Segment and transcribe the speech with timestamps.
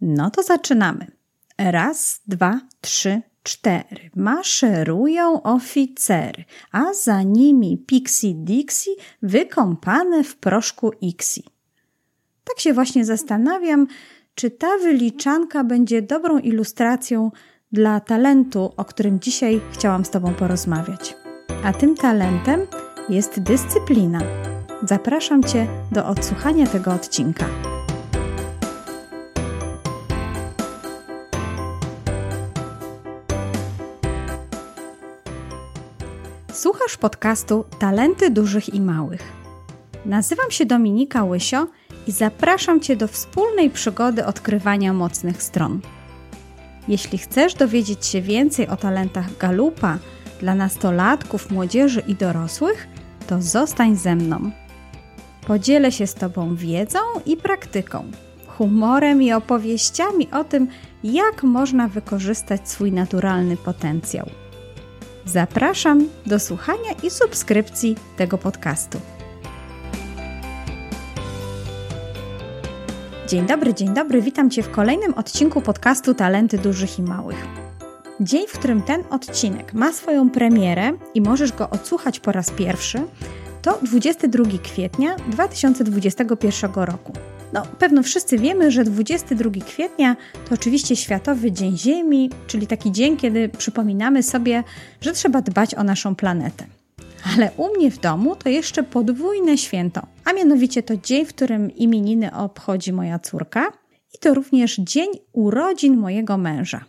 [0.00, 1.06] No to zaczynamy.
[1.58, 4.10] Raz, dwa, trzy, cztery.
[4.16, 11.44] Maszerują oficery, a za nimi Pixie Dixie wykąpane w proszku Ixi.
[12.44, 13.86] Tak się właśnie zastanawiam,
[14.34, 17.30] czy ta wyliczanka będzie dobrą ilustracją
[17.72, 21.16] dla talentu, o którym dzisiaj chciałam z Tobą porozmawiać.
[21.64, 22.60] A tym talentem
[23.08, 24.20] jest dyscyplina.
[24.82, 27.77] Zapraszam Cię do odsłuchania tego odcinka.
[36.58, 39.22] Słuchasz podcastu Talenty Dużych i Małych.
[40.06, 41.66] Nazywam się Dominika Łysio
[42.06, 45.80] i zapraszam Cię do wspólnej przygody odkrywania mocnych stron.
[46.88, 49.98] Jeśli chcesz dowiedzieć się więcej o talentach Galupa
[50.40, 52.88] dla nastolatków, młodzieży i dorosłych,
[53.26, 54.50] to zostań ze mną.
[55.46, 58.04] Podzielę się z Tobą wiedzą i praktyką,
[58.46, 60.68] humorem i opowieściami o tym,
[61.04, 64.47] jak można wykorzystać swój naturalny potencjał.
[65.32, 69.00] Zapraszam do słuchania i subskrypcji tego podcastu.
[73.28, 77.46] Dzień dobry, dzień dobry, witam Cię w kolejnym odcinku podcastu Talenty Dużych i Małych.
[78.20, 83.00] Dzień, w którym ten odcinek ma swoją premierę i możesz go odsłuchać po raz pierwszy,
[83.62, 87.12] to 22 kwietnia 2021 roku.
[87.52, 90.16] No, pewno wszyscy wiemy, że 22 kwietnia
[90.48, 94.64] to oczywiście Światowy Dzień Ziemi, czyli taki dzień, kiedy przypominamy sobie,
[95.00, 96.66] że trzeba dbać o naszą planetę.
[97.36, 101.76] Ale u mnie w domu to jeszcze podwójne święto, a mianowicie to dzień, w którym
[101.76, 103.72] imieniny obchodzi moja córka
[104.14, 106.84] i to również dzień urodzin mojego męża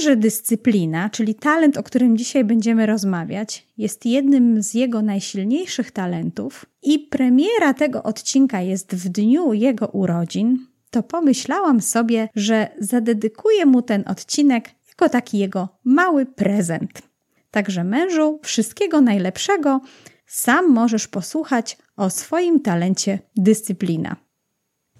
[0.00, 6.66] że dyscyplina, czyli talent, o którym dzisiaj będziemy rozmawiać, jest jednym z jego najsilniejszych talentów
[6.82, 13.82] i premiera tego odcinka jest w dniu jego urodzin, to pomyślałam sobie, że zadedykuję mu
[13.82, 17.02] ten odcinek jako taki jego mały prezent.
[17.50, 19.80] Także mężu, wszystkiego najlepszego.
[20.26, 24.16] Sam możesz posłuchać o swoim talencie dyscyplina.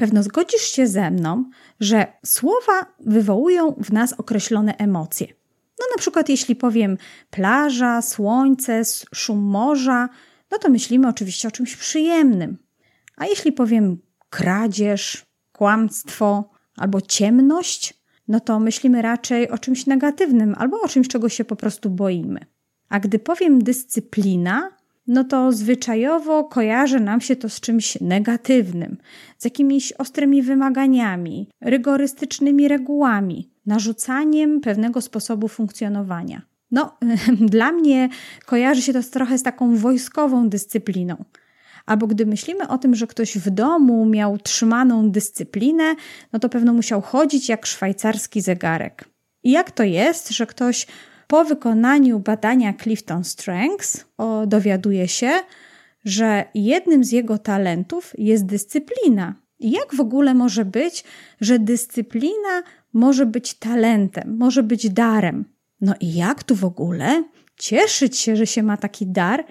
[0.03, 1.45] Pewno zgodzisz się ze mną,
[1.81, 5.27] że słowa wywołują w nas określone emocje.
[5.81, 6.97] No na przykład jeśli powiem
[7.31, 8.83] plaża, słońce,
[9.15, 10.09] szum morza,
[10.51, 12.59] no to myślimy oczywiście o czymś przyjemnym.
[13.17, 13.99] A jeśli powiem
[14.31, 17.95] kradzież, kłamstwo albo ciemność,
[18.29, 22.41] no to myślimy raczej o czymś negatywnym albo o czymś, czego się po prostu boimy.
[22.89, 24.71] A gdy powiem dyscyplina,
[25.07, 28.97] no to zwyczajowo kojarzy nam się to z czymś negatywnym,
[29.39, 36.43] z jakimiś ostrymi wymaganiami, rygorystycznymi regułami, narzucaniem pewnego sposobu funkcjonowania.
[36.71, 36.97] No,
[37.55, 38.09] dla mnie
[38.47, 41.25] kojarzy się to trochę z taką wojskową dyscypliną.
[41.87, 45.95] Albo gdy myślimy o tym, że ktoś w domu miał trzymaną dyscyplinę,
[46.33, 49.05] no to pewno musiał chodzić jak szwajcarski zegarek.
[49.43, 50.87] I jak to jest, że ktoś
[51.27, 55.31] po wykonaniu badania Clifton Strengths o, dowiaduje się,
[56.05, 59.35] że jednym z jego talentów jest dyscyplina.
[59.61, 61.05] Jak w ogóle może być,
[61.41, 62.63] że dyscyplina
[62.93, 65.45] może być talentem, może być darem?
[65.81, 67.25] No i jak tu w ogóle
[67.59, 69.45] cieszyć się, że się ma taki dar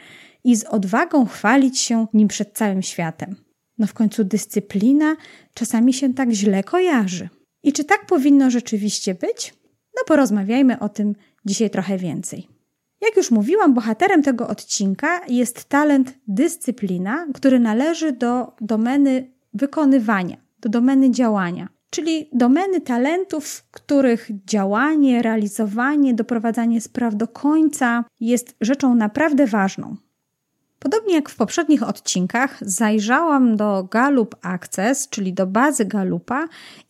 [0.43, 3.35] i z odwagą chwalić się nim przed całym światem?
[3.77, 5.15] No w końcu dyscyplina
[5.53, 7.29] czasami się tak źle kojarzy.
[7.63, 9.53] I czy tak powinno rzeczywiście być?
[9.95, 11.15] No porozmawiajmy o tym
[11.46, 12.47] dzisiaj trochę więcej.
[13.02, 20.69] Jak już mówiłam, bohaterem tego odcinka jest talent dyscyplina, który należy do domeny wykonywania, do
[20.69, 29.47] domeny działania, czyli domeny talentów, których działanie, realizowanie, doprowadzanie spraw do końca jest rzeczą naprawdę
[29.47, 29.96] ważną.
[30.80, 36.47] Podobnie jak w poprzednich odcinkach, zajrzałam do Galup Access, czyli do bazy Galupa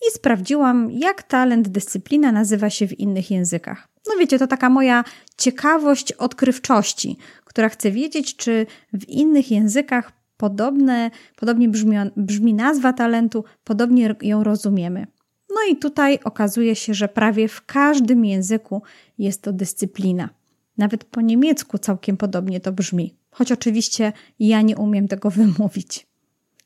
[0.08, 3.91] i sprawdziłam, jak talent dyscyplina nazywa się w innych językach.
[4.08, 5.04] No wiecie, to taka moja
[5.38, 13.44] ciekawość odkrywczości, która chce wiedzieć, czy w innych językach podobne, podobnie brzmi, brzmi nazwa talentu,
[13.64, 15.08] podobnie ją rozumiemy.
[15.50, 18.82] No i tutaj okazuje się, że prawie w każdym języku
[19.18, 20.30] jest to dyscyplina.
[20.78, 26.08] Nawet po niemiecku całkiem podobnie to brzmi, choć oczywiście ja nie umiem tego wymówić.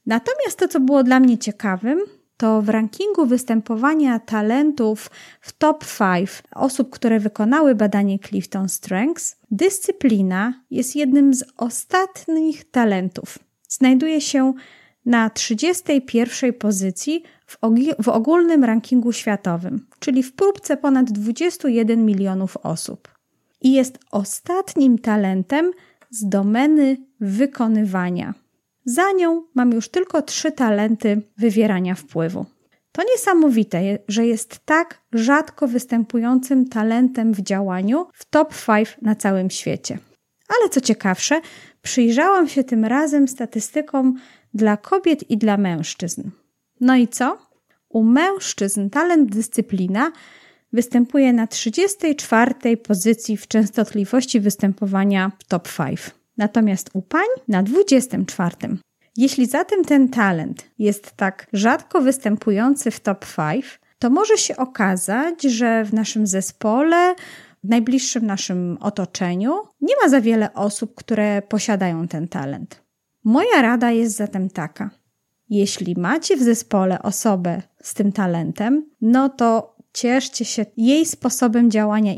[0.06, 2.00] Natomiast to, co było dla mnie ciekawym,
[2.38, 5.12] to w rankingu występowania talentów
[5.42, 13.40] w top 5 osób, które wykonały badanie Clifton Strengths, dyscyplina jest jednym z ostatnich talentów.
[13.70, 14.54] Znajduje się
[15.06, 17.58] na 31 pozycji w,
[18.04, 23.08] w ogólnym rankingu światowym, czyli w próbce ponad 21 milionów osób.
[23.62, 25.72] I jest ostatnim talentem
[26.10, 28.34] z domeny wykonywania.
[28.86, 32.46] Za nią mam już tylko trzy talenty wywierania wpływu.
[32.92, 39.50] To niesamowite, że jest tak rzadko występującym talentem w działaniu w top 5 na całym
[39.50, 39.98] świecie.
[40.48, 41.42] Ale co ciekawsze,
[41.82, 44.16] przyjrzałam się tym razem statystykom
[44.54, 46.30] dla kobiet i dla mężczyzn.
[46.82, 47.38] No i co?
[47.90, 50.12] U mężczyzn talent dyscyplina
[50.74, 56.00] występuje na 34 pozycji w częstotliwości występowania w top 5.
[56.38, 58.56] Natomiast u pań na 24.
[59.18, 65.44] Jeśli zatem ten talent jest tak rzadko występujący w top 5, to może się okazać,
[65.44, 67.16] że w naszym zespole,
[67.64, 72.82] w najbliższym naszym otoczeniu nie ma za wiele osób, które posiadają ten talent.
[73.24, 74.90] Moja rada jest zatem taka:
[75.50, 82.14] jeśli macie w zespole osobę z tym talentem, no to cieszcie się jej sposobem działania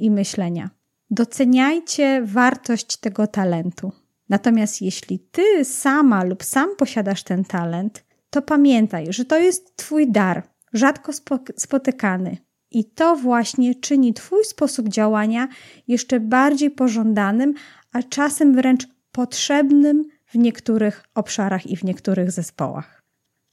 [0.00, 0.70] i myślenia.
[1.14, 3.92] Doceniajcie wartość tego talentu.
[4.28, 10.10] Natomiast jeśli ty sama lub sam posiadasz ten talent, to pamiętaj, że to jest Twój
[10.10, 10.42] dar,
[10.72, 11.12] rzadko
[11.56, 12.36] spotykany.
[12.70, 15.48] I to właśnie czyni Twój sposób działania
[15.88, 17.54] jeszcze bardziej pożądanym,
[17.92, 23.02] a czasem wręcz potrzebnym w niektórych obszarach i w niektórych zespołach.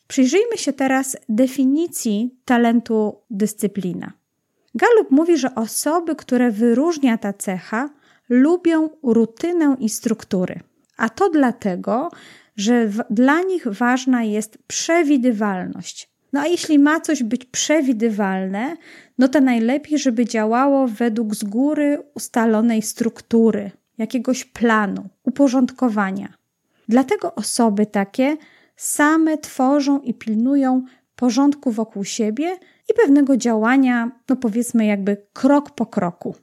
[0.08, 4.19] Przyjrzyjmy się teraz definicji talentu dyscyplina.
[4.76, 7.90] Gallup mówi, że osoby, które wyróżnia ta cecha,
[8.30, 10.60] lubią rutynę i struktury.
[10.98, 12.12] A to dlatego,
[12.56, 16.10] że w, dla nich ważna jest przewidywalność.
[16.34, 18.78] No a jeśli ma coś być przewidywalne,
[19.18, 26.34] no to najlepiej, żeby działało według z góry ustalonej struktury, jakiegoś planu, uporządkowania.
[26.88, 28.38] Dlatego osoby takie
[28.76, 30.86] same tworzą i pilnują
[31.20, 32.58] porządku wokół siebie
[32.90, 36.36] i pewnego działania, no powiedzmy, jakby krok po kroku.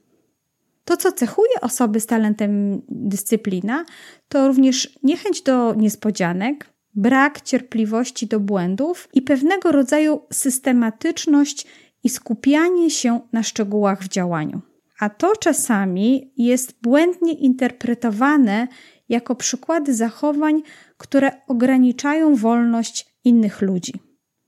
[0.84, 3.84] To, co cechuje osoby z talentem dyscyplina,
[4.28, 11.66] to również niechęć do niespodzianek, brak cierpliwości do błędów i pewnego rodzaju systematyczność
[12.04, 14.60] i skupianie się na szczegółach w działaniu.
[15.00, 18.68] A to czasami jest błędnie interpretowane
[19.08, 20.62] jako przykłady zachowań,
[20.96, 24.05] które ograniczają wolność innych ludzi.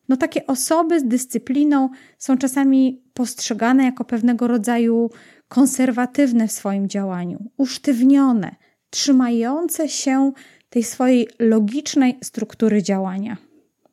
[0.08, 1.88] No takie osoby z dyscypliną
[2.18, 5.10] są czasami postrzegane jako pewnego rodzaju
[5.48, 8.56] konserwatywne w swoim działaniu, usztywnione,
[8.90, 10.32] trzymające się
[10.70, 13.36] tej swojej logicznej struktury działania.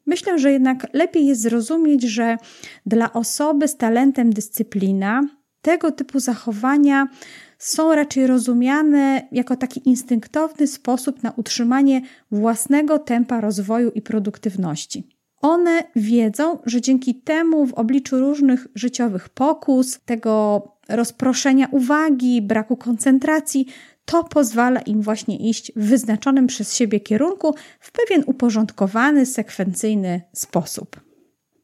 [0.06, 2.38] Myślę, że jednak lepiej jest zrozumieć, że
[2.86, 5.22] dla osoby z talentem dyscyplina
[5.62, 7.08] tego typu zachowania
[7.60, 12.02] są raczej rozumiane jako taki instynktowny sposób na utrzymanie
[12.32, 15.15] własnego tempa rozwoju i produktywności.
[15.42, 23.68] One wiedzą, że dzięki temu w obliczu różnych życiowych pokus, tego rozproszenia uwagi, braku koncentracji,
[24.06, 31.02] to pozwala im właśnie iść w wyznaczonym przez siebie kierunku w pewien uporządkowany, sekwencyjny sposób.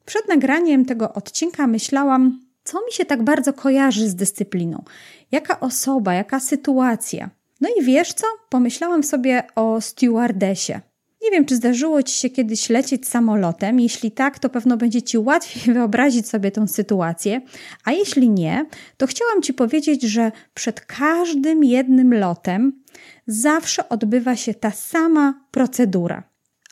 [0.05, 4.83] Przed nagraniem tego odcinka myślałam, co mi się tak bardzo kojarzy z dyscypliną,
[5.31, 7.29] jaka osoba, jaka sytuacja.
[7.61, 8.27] No i wiesz co?
[8.49, 10.73] Pomyślałam sobie o stewardessie.
[11.23, 13.79] Nie wiem, czy zdarzyło Ci się kiedyś lecieć samolotem.
[13.79, 17.41] Jeśli tak, to pewno będzie Ci łatwiej wyobrazić sobie tę sytuację.
[17.85, 18.65] A jeśli nie,
[18.97, 22.81] to chciałam Ci powiedzieć, że przed każdym jednym lotem
[23.27, 26.23] zawsze odbywa się ta sama procedura.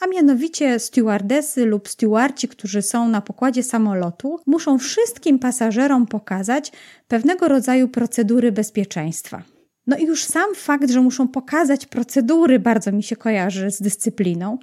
[0.02, 6.72] A mianowicie stewardesy lub stewardci, którzy są na pokładzie samolotu, muszą wszystkim pasażerom pokazać
[7.08, 9.44] pewnego rodzaju procedury bezpieczeństwa.
[9.90, 14.58] No i już sam fakt, że muszą pokazać procedury, bardzo mi się kojarzy z dyscypliną,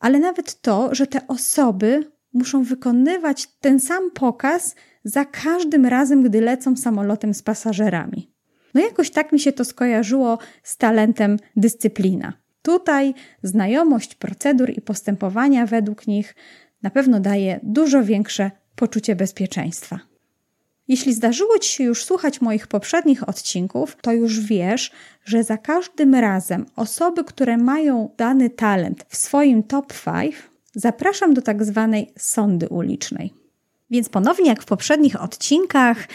[0.00, 4.74] ale nawet to, że te osoby muszą wykonywać ten sam pokaz
[5.04, 8.32] za każdym razem, gdy lecą samolotem z pasażerami.
[8.74, 12.32] No jakoś tak mi się to skojarzyło z talentem dyscyplina.
[12.62, 16.34] Tutaj znajomość procedur i postępowania według nich
[16.82, 20.11] na pewno daje dużo większe poczucie bezpieczeństwa.
[20.92, 24.90] Jeśli zdarzyło Ci się już słuchać moich poprzednich odcinków, to już wiesz,
[25.24, 30.34] że za każdym razem osoby, które mają dany talent w swoim top 5,
[30.74, 33.32] zapraszam do tak zwanej sondy ulicznej.
[33.90, 36.08] Więc ponownie, jak w poprzednich odcinkach,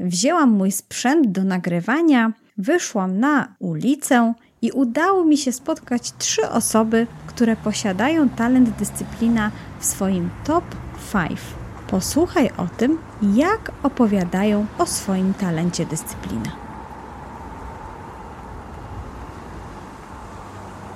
[0.00, 7.06] wzięłam mój sprzęt do nagrywania, wyszłam na ulicę i udało mi się spotkać trzy osoby,
[7.26, 10.64] które posiadają talent dyscyplina w swoim top
[11.12, 11.65] 5.
[11.90, 16.50] Posłuchaj o tym, jak opowiadają o swoim talencie dyscyplina.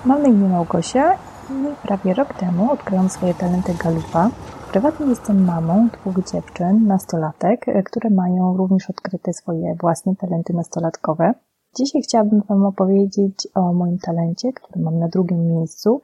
[0.05, 1.15] Mam na imię Małgosia
[1.51, 4.31] i prawie rok temu odkryłam swoje talenty galupa.
[4.73, 11.35] Prywatnie jestem mamą dwóch dziewczyn, nastolatek, które mają również odkryte swoje własne talenty nastolatkowe.
[11.77, 16.03] Dzisiaj chciałabym Wam opowiedzieć o moim talencie, który mam na drugim miejscu.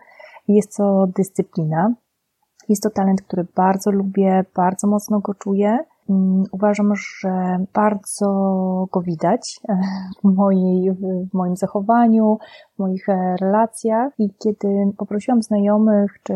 [0.48, 1.94] Jest to dyscyplina.
[2.68, 5.78] Jest to talent, który bardzo lubię, bardzo mocno go czuję.
[6.10, 8.28] Mm, uważam, że bardzo
[8.92, 9.60] go widać
[10.24, 12.38] w, mojej, w moim zachowaniu,
[12.76, 14.68] w moich e, relacjach i kiedy
[14.98, 16.34] poprosiłam znajomych czy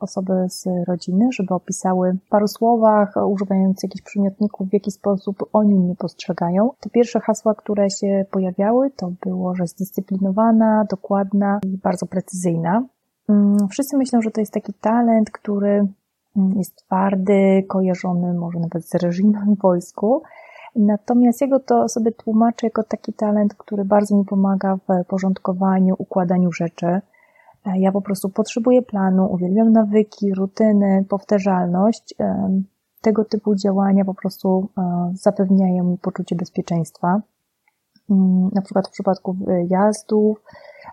[0.00, 5.74] osoby z rodziny, żeby opisały w paru słowach, używając jakichś przymiotników, w jaki sposób oni
[5.74, 12.06] mnie postrzegają, to pierwsze hasła, które się pojawiały, to było, że zdyscyplinowana, dokładna i bardzo
[12.06, 12.82] precyzyjna.
[13.28, 15.86] Mm, wszyscy myślą, że to jest taki talent, który
[16.36, 20.22] mm, jest twardy, kojarzony może nawet z reżimem w wojsku.
[20.76, 26.52] Natomiast jego to sobie tłumaczę jako taki talent, który bardzo mi pomaga w porządkowaniu, układaniu
[26.52, 26.86] rzeczy.
[26.86, 27.00] E,
[27.78, 32.14] ja po prostu potrzebuję planu, uwielbiam nawyki, rutyny, powtarzalność.
[32.20, 32.60] E,
[33.00, 37.20] tego typu działania po prostu e, zapewniają mi poczucie bezpieczeństwa.
[38.10, 39.36] Mm, na przykład w przypadku
[39.68, 40.42] jazdów,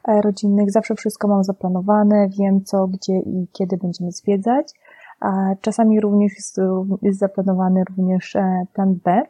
[0.07, 0.71] E, rodzinnych.
[0.71, 4.73] Zawsze wszystko mam zaplanowane, wiem co, gdzie i kiedy będziemy zwiedzać.
[5.19, 6.57] A czasami również jest,
[7.01, 9.21] jest zaplanowany również e, plan B.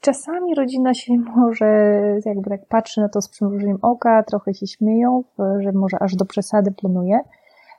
[0.00, 1.66] Czasami rodzina się może
[2.24, 5.24] jakby tak patrzy na to z przymrużeniem oka, trochę się śmieją,
[5.58, 7.20] że może aż do przesady planuje.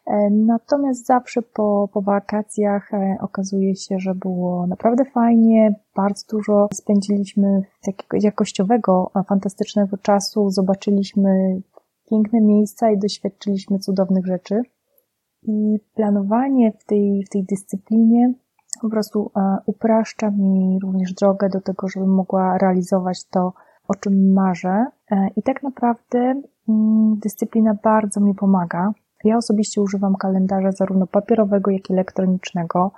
[0.05, 7.61] E, natomiast zawsze po, po wakacjach okazuje się, że było naprawdę fajnie, bardzo dużo spędziliśmy
[7.85, 11.61] takiego jakościowego, fantastycznego czasu, zobaczyliśmy
[12.09, 14.61] piękne miejsca i doświadczyliśmy cudownych rzeczy.
[15.43, 18.33] I planowanie w tej, w tej dyscyplinie
[18.81, 23.53] po prostu e, upraszcza mi również drogę do tego, żebym mogła realizować to,
[23.87, 24.85] o czym marzę.
[25.11, 28.91] E, I tak naprawdę mm, dyscyplina bardzo mi pomaga.
[29.23, 32.91] Ja osobiście używam kalendarza zarówno papierowego, jak i elektronicznego.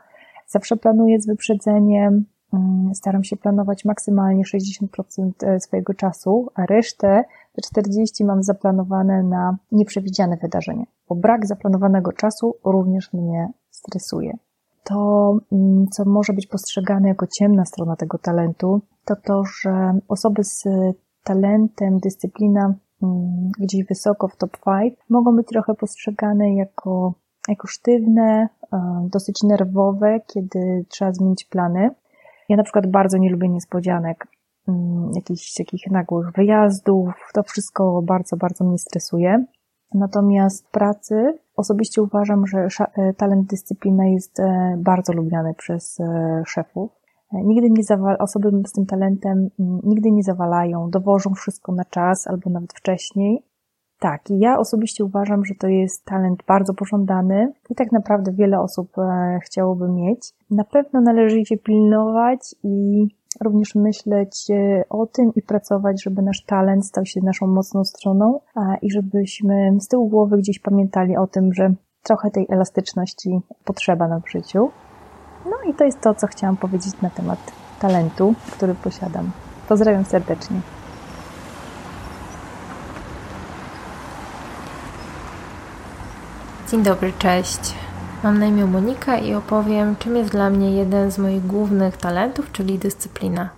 [0.48, 7.24] Zawsze planuję z wyprzedzeniem, mm, staram się planować maksymalnie 60% e, swojego czasu, a resztę
[7.54, 14.38] te 40 mam zaplanowane na nieprzewidziane wydarzenie, bo brak zaplanowanego czasu również mnie stresuje.
[14.84, 20.44] To, mm, co może być postrzegane jako ciemna strona tego talentu, to to, że osoby
[20.44, 20.64] z
[21.24, 22.74] talentem, dyscyplina
[23.60, 27.14] gdzieś wysoko w top 5 mogą być trochę postrzegane jako,
[27.48, 31.90] jako sztywne, e, dosyć nerwowe, kiedy trzeba zmienić plany.
[32.50, 34.28] Ja na przykład bardzo nie lubię niespodzianek.
[34.68, 37.14] Mm, jakichś takich nagłych wyjazdów.
[37.34, 39.46] To wszystko bardzo, bardzo mnie stresuje.
[39.94, 42.68] Natomiast pracy osobiście uważam, że
[42.98, 45.98] e, talent dyscyplina jest e, bardzo lubiany przez
[46.46, 47.03] szefów.
[47.44, 52.28] Nigdy nie zawal, osoby z tym talentem mm, nigdy nie zawalają, dowożą wszystko na czas
[52.28, 53.44] albo nawet wcześniej.
[54.00, 58.92] Tak, ja osobiście uważam, że to jest talent bardzo pożądany i tak naprawdę wiele osób
[59.44, 60.34] chciałoby mieć.
[60.50, 63.08] Na pewno należy się pilnować i
[63.42, 68.40] również myśleć e, o tym i pracować, żeby nasz talent stał się naszą mocną stroną
[68.82, 71.74] i żebyśmy z tyłu głowy gdzieś pamiętali o tym, że
[72.04, 74.70] trochę tej elastyczności potrzeba nam w życiu.
[75.70, 77.40] I to jest to, co chciałam powiedzieć na temat
[77.80, 79.32] talentu, który posiadam.
[79.68, 80.62] Pozdrawiam serdecznie.
[86.72, 87.76] Dzień dobry, cześć.
[88.24, 92.52] Mam na imię Monika i opowiem, czym jest dla mnie jeden z moich głównych talentów,
[92.52, 93.50] czyli dyscyplina.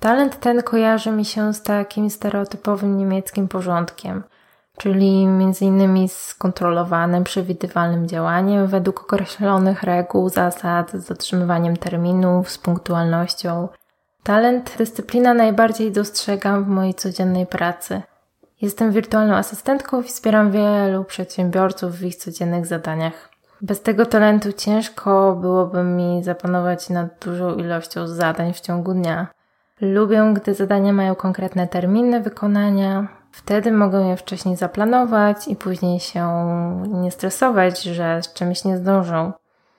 [0.00, 4.22] Talent ten kojarzy mi się z takim stereotypowym niemieckim porządkiem,
[4.78, 6.08] czyli m.in.
[6.08, 13.68] z kontrolowanym, przewidywalnym działaniem według określonych reguł, zasad, z dotrzymywaniem terminów, z punktualnością.
[14.22, 18.02] Talent, dyscyplina najbardziej dostrzegam w mojej codziennej pracy.
[18.62, 23.28] Jestem wirtualną asystentką i wspieram wielu przedsiębiorców w ich codziennych zadaniach.
[23.62, 29.26] Bez tego talentu ciężko byłoby mi zapanować nad dużą ilością zadań w ciągu dnia.
[29.80, 33.21] Lubię, gdy zadania mają konkretne terminy wykonania.
[33.32, 36.28] Wtedy mogę je wcześniej zaplanować i później się
[36.88, 39.32] nie stresować, że z czymś nie zdążą.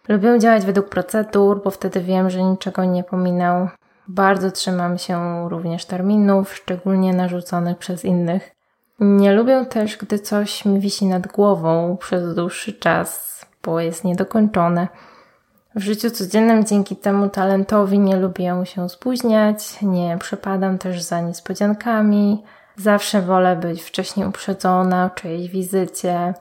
[0.08, 3.70] Lubię działać według procedur, bo wtedy wiem, że niczego nie pominę.
[4.08, 8.52] Bardzo trzymam się również terminów, szczególnie narzuconych przez innych.
[9.00, 13.34] Nie lubię też, gdy coś mi wisi nad głową przez dłuższy czas
[13.64, 14.88] bo jest niedokończone.
[15.76, 22.44] W życiu codziennym dzięki temu talentowi nie lubię się spóźniać, nie przepadam też za niespodziankami.
[22.76, 26.34] Zawsze wolę być wcześniej uprzedzona o czyjejś wizycie.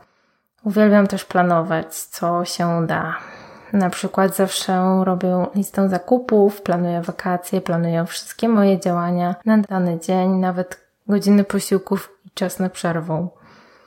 [0.65, 3.17] Uwielbiam też planować, co się da.
[3.73, 10.31] Na przykład zawsze robię listę zakupów, planuję wakacje, planuję wszystkie moje działania na dany dzień,
[10.31, 13.29] nawet godziny posiłków i czas na przerwę.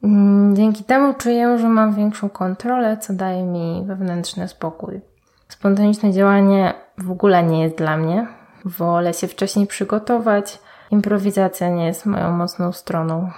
[0.04, 5.02] Mm, dzięki temu czuję, że mam większą kontrolę, co daje mi wewnętrzny spokój.
[5.48, 8.28] Spontaniczne działanie w ogóle nie jest dla mnie.
[8.66, 10.60] Wolę się wcześniej przygotować.
[10.92, 13.32] Improwizacja nie jest moją mocną stroną.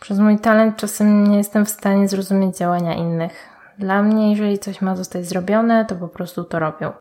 [0.00, 3.32] Przez mój talent czasem nie jestem w stanie zrozumieć działania innych.
[3.78, 6.92] Dla mnie, jeżeli coś ma zostać zrobione, to po prostu to robią.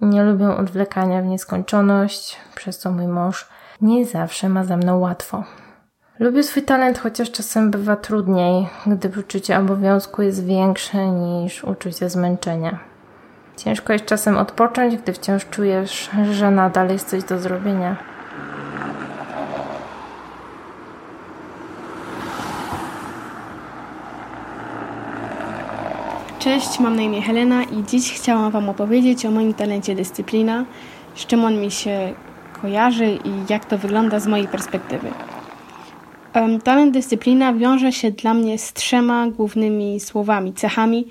[0.00, 3.48] Nie lubią odwlekania w nieskończoność, przez co mój mąż
[3.80, 5.44] nie zawsze ma ze mną łatwo.
[6.18, 12.78] Lubię swój talent, chociaż czasem bywa trudniej, gdy poczucie obowiązku jest większe niż uczucie zmęczenia.
[13.56, 17.96] Ciężko jest czasem odpocząć, gdy wciąż czujesz, że nadal jest coś do zrobienia.
[26.38, 30.64] Cześć, mam na imię Helena i dziś chciałam Wam opowiedzieć o moim talencie dyscyplina,
[31.14, 32.14] z czym on mi się
[32.62, 35.10] kojarzy i jak to wygląda z mojej perspektywy.
[36.64, 41.08] Talent dyscyplina wiąże się dla mnie z trzema głównymi słowami, cechami,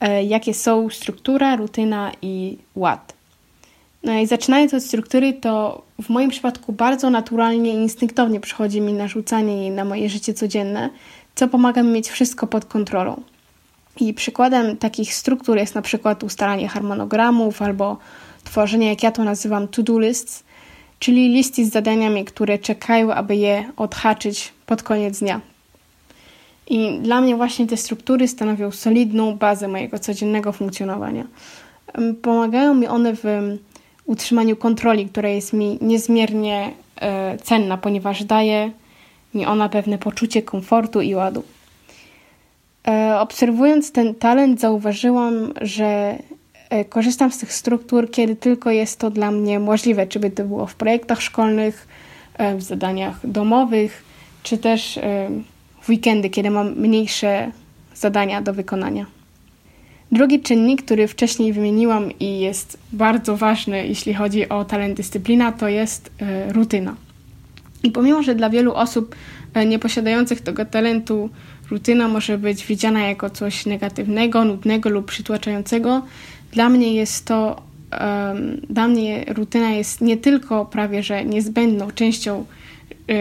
[0.00, 3.14] e, jakie są struktura, rutyna i ład.
[4.02, 8.92] No i zaczynając od struktury, to w moim przypadku bardzo naturalnie i instynktownie przychodzi mi
[8.92, 10.90] narzucanie jej na moje życie codzienne,
[11.34, 13.22] co pomaga mi mieć wszystko pod kontrolą.
[14.00, 17.96] I przykładem takich struktur jest na przykład ustalanie harmonogramów albo
[18.44, 20.44] tworzenie, jak ja to nazywam, to-do lists,
[20.98, 25.40] czyli listy z zadaniami, które czekają, aby je odhaczyć pod koniec dnia.
[26.68, 31.24] I dla mnie właśnie te struktury stanowią solidną bazę mojego codziennego funkcjonowania.
[32.22, 33.24] Pomagają mi one w
[34.04, 38.70] utrzymaniu kontroli, która jest mi niezmiernie e, cenna, ponieważ daje
[39.34, 41.42] mi ona pewne poczucie komfortu i ładu.
[42.88, 46.18] E, obserwując ten talent, zauważyłam, że
[46.70, 50.44] e, korzystam z tych struktur, kiedy tylko jest to dla mnie możliwe, czy by to
[50.44, 51.88] było w projektach szkolnych,
[52.34, 54.04] e, w zadaniach domowych,
[54.42, 54.98] czy też
[55.80, 57.52] w weekendy, kiedy mam mniejsze
[57.94, 59.06] zadania do wykonania.
[60.12, 65.68] Drugi czynnik, który wcześniej wymieniłam i jest bardzo ważny, jeśli chodzi o talent dyscyplina, to
[65.68, 66.10] jest
[66.48, 66.94] rutyna.
[67.82, 69.16] I pomimo, że dla wielu osób
[69.66, 71.30] nieposiadających tego talentu
[71.70, 76.02] rutyna może być widziana jako coś negatywnego, nudnego lub przytłaczającego.
[76.52, 77.62] Dla mnie jest to,
[78.00, 82.44] um, dla mnie rutyna jest nie tylko prawie że niezbędną częścią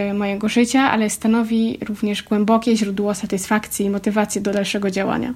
[0.09, 5.33] y, mojego życia, ale stanowi również głębokie źródło satysfakcji i motywacji do dalszego działania.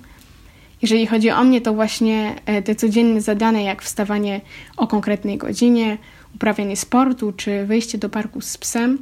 [0.81, 4.41] Jeżeli chodzi o mnie, to właśnie e, te codzienne zadania, jak wstawanie
[4.77, 5.97] o konkretnej godzinie,
[6.35, 8.97] uprawianie sportu czy wyjście do parku z psem,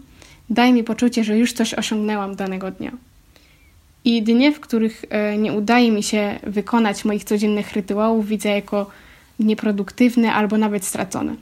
[0.50, 2.91] daje mi poczucie, że już coś osiągnęłam danego dnia.
[4.06, 8.90] I dnie, w których e, nie udaje mi się wykonać moich codziennych rytuałów, widzę jako
[9.40, 11.36] nieproduktywne albo nawet stracone.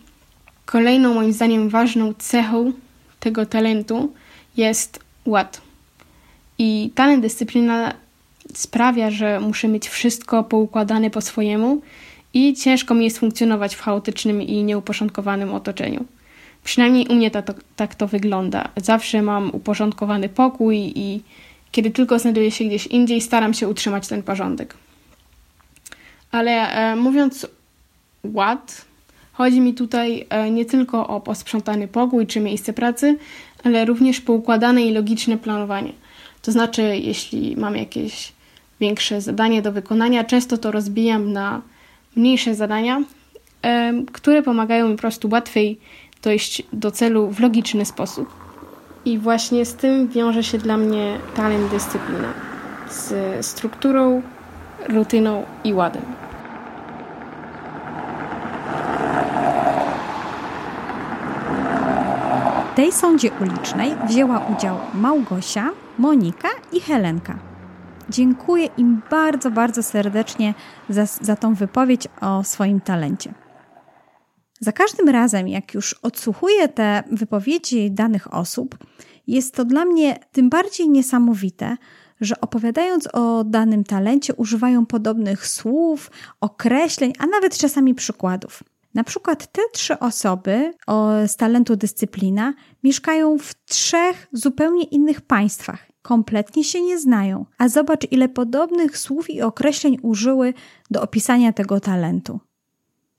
[0.65, 2.74] Kolejną, moim zdaniem, ważną cechą
[3.19, 4.13] tego talentu
[4.58, 5.62] jest ład.
[6.58, 7.93] I talent dyscyplina
[8.54, 11.82] sprawia, że muszę mieć wszystko poukładane po swojemu
[12.34, 16.06] i ciężko mi jest funkcjonować w chaotycznym i nieuporządkowanym otoczeniu.
[16.63, 18.69] Przynajmniej u mnie to, to, tak to wygląda.
[18.78, 21.22] Zawsze mam uporządkowany pokój i
[21.71, 24.73] kiedy tylko znajduję się gdzieś indziej, staram się utrzymać ten porządek.
[26.32, 27.47] Ale e, mówiąc
[28.23, 28.86] ład,
[29.34, 33.17] chodzi mi tutaj e, nie tylko o posprzątany pokój czy miejsce pracy,
[33.63, 35.93] ale również poukładane i logiczne planowanie.
[36.41, 38.34] To znaczy, jeśli mam jakieś
[38.79, 41.62] większe zadanie do wykonania, często to rozbijam na
[42.15, 43.03] mniejsze zadania,
[43.62, 45.79] e, które pomagają mi po prostu łatwiej
[46.23, 48.48] dojść do celu w logiczny sposób.
[49.05, 52.27] I właśnie z tym wiąże się dla mnie talent dyscyplina.
[52.89, 54.21] Z strukturą,
[54.89, 56.01] rutyną i ładem.
[62.71, 67.35] W tej sądzie ulicznej wzięła udział Małgosia, Monika i Helenka.
[68.09, 70.53] Dziękuję im bardzo, bardzo serdecznie
[70.89, 73.33] za, za tą wypowiedź o swoim talencie.
[74.60, 78.78] Za każdym razem, jak już odsłuchuję te wypowiedzi danych osób,
[79.28, 81.78] jest to dla mnie tym bardziej niesamowite,
[82.22, 88.63] że opowiadając o danym talencie, używają podobnych słów, określeń, a nawet czasami przykładów.
[88.93, 95.89] Na przykład te trzy osoby o, z talentu dyscyplina mieszkają w trzech zupełnie innych państwach.
[96.02, 97.45] Kompletnie się nie znają.
[97.58, 100.54] A zobacz, ile podobnych słów i określeń użyły
[100.91, 102.39] do opisania tego talentu.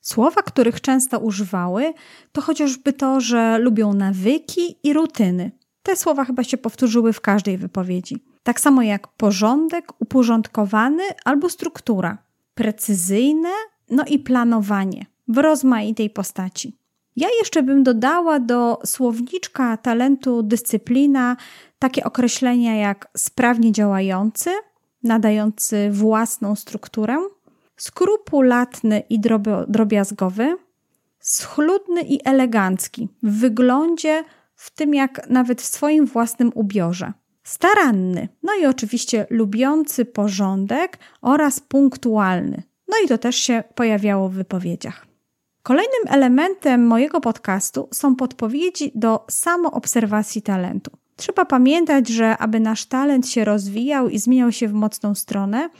[0.00, 1.92] Słowa, których często używały,
[2.32, 5.50] to chociażby to, że lubią nawyki i rutyny.
[5.82, 8.24] Te słowa chyba się powtórzyły w każdej wypowiedzi.
[8.42, 12.18] Tak samo jak porządek, uporządkowany albo struktura,
[12.54, 13.48] precyzyjne,
[13.90, 16.76] no i planowanie w rozmaitej postaci.
[17.16, 21.36] Ja jeszcze bym dodała do słowniczka talentu dyscyplina
[21.78, 24.50] takie określenia jak sprawnie działający,
[25.02, 27.16] nadający własną strukturę,
[27.80, 29.20] skrupulatny i
[29.68, 30.56] drobiazgowy,
[31.20, 37.12] schludny i elegancki w wyglądzie, w tym jak nawet w swoim własnym ubiorze,
[37.42, 42.62] staranny, no i oczywiście lubiący porządek oraz punktualny.
[42.88, 45.06] No i to też się pojawiało w wypowiedziach.
[45.62, 50.90] Kolejnym elementem mojego podcastu są podpowiedzi do samoobserwacji talentu.
[51.16, 55.70] Trzeba pamiętać, że aby nasz talent się rozwijał i zmieniał się w mocną stronę,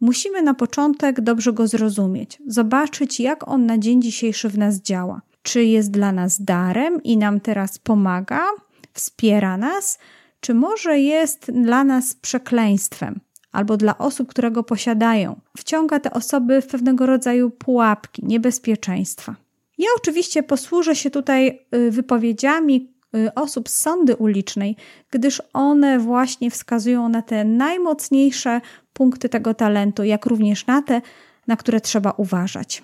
[0.00, 5.22] musimy na początek dobrze go zrozumieć, zobaczyć, jak on na dzień dzisiejszy w nas działa.
[5.42, 8.44] Czy jest dla nas darem i nam teraz pomaga,
[8.92, 9.98] wspiera nas,
[10.40, 13.20] czy może jest dla nas przekleństwem,
[13.52, 15.40] albo dla osób, które go posiadają.
[15.56, 19.36] Wciąga te osoby w pewnego rodzaju pułapki, niebezpieczeństwa.
[19.78, 24.76] Ja oczywiście posłużę się tutaj y, wypowiedziami y, osób z sądy ulicznej,
[25.10, 28.60] gdyż one właśnie wskazują na te najmocniejsze
[28.94, 31.02] punkty tego talentu, jak również na te,
[31.46, 32.82] na które trzeba uważać.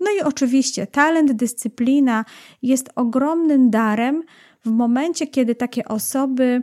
[0.00, 2.24] No i oczywiście talent, dyscyplina
[2.62, 4.22] jest ogromnym darem
[4.64, 6.62] w momencie, kiedy takie osoby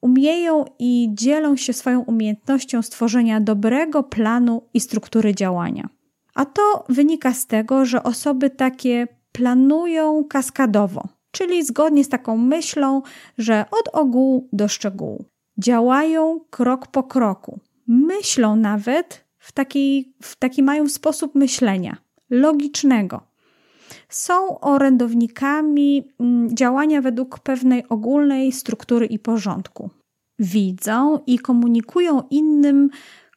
[0.00, 5.88] umieją i dzielą się swoją umiejętnością stworzenia dobrego planu i struktury działania.
[6.34, 13.02] A to wynika z tego, że osoby takie planują kaskadowo, czyli zgodnie z taką myślą,
[13.38, 15.24] że od ogółu do szczegółu.
[15.58, 17.60] Działają krok po kroku.
[17.86, 21.96] Myślą nawet w taki, w taki mają sposób myślenia
[22.30, 23.32] logicznego.
[24.08, 29.90] Są orędownikami mm, działania według pewnej ogólnej struktury i porządku.
[30.38, 32.90] Widzą i komunikują innym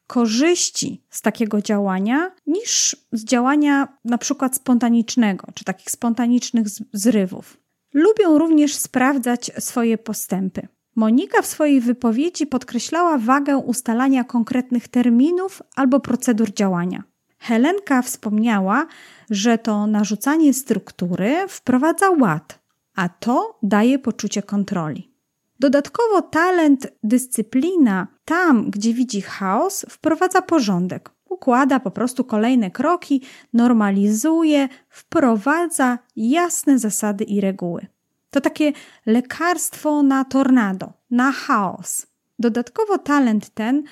[0.08, 7.58] korzyści z takiego działania niż z działania na przykład spontanicznego, czy takich spontanicznych zrywów.
[7.94, 10.68] Lubią również sprawdzać swoje postępy.
[10.96, 17.04] Monika w swojej wypowiedzi podkreślała wagę ustalania konkretnych terminów albo procedur działania.
[17.38, 18.88] Helenka wspomniała,
[19.30, 22.60] że to narzucanie struktury wprowadza ład,
[22.96, 25.12] a to daje poczucie kontroli.
[25.60, 31.12] Dodatkowo talent, dyscyplina, tam gdzie widzi chaos, wprowadza porządek.
[31.30, 33.22] Układa po prostu kolejne kroki,
[33.54, 37.88] normalizuje, wprowadza jasne zasady i reguły.
[38.36, 38.74] To takie
[39.06, 42.08] lekarstwo na tornado, na chaos.
[42.40, 43.84] Dodatkowo talent ten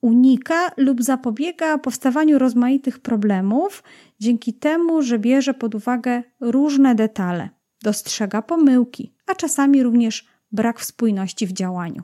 [0.00, 3.82] unika lub zapobiega powstawaniu rozmaitych problemów
[4.20, 7.48] dzięki temu, że bierze pod uwagę różne detale,
[7.82, 12.02] dostrzega pomyłki, a czasami również brak spójności w działaniu.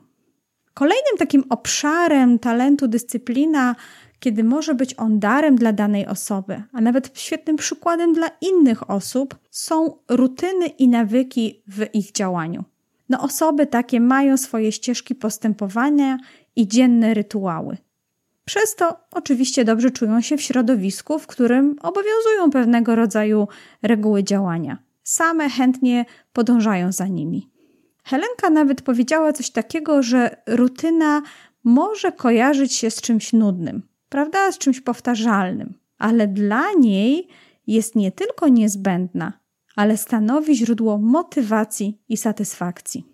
[0.73, 3.75] Kolejnym takim obszarem talentu dyscyplina,
[4.19, 9.35] kiedy może być on darem dla danej osoby, a nawet świetnym przykładem dla innych osób,
[9.51, 12.63] są rutyny i nawyki w ich działaniu.
[13.09, 16.17] No, osoby takie mają swoje ścieżki postępowania
[16.55, 17.77] i dzienne rytuały.
[18.45, 23.47] Przez to oczywiście dobrze czują się w środowisku, w którym obowiązują pewnego rodzaju
[23.81, 24.77] reguły działania.
[25.03, 27.49] Same chętnie podążają za nimi.
[28.03, 31.21] Helenka nawet powiedziała coś takiego, że rutyna
[31.63, 34.51] może kojarzyć się z czymś nudnym, prawda?
[34.51, 37.27] Z czymś powtarzalnym, ale dla niej
[37.67, 39.33] jest nie tylko niezbędna,
[39.75, 43.05] ale stanowi źródło motywacji i satysfakcji.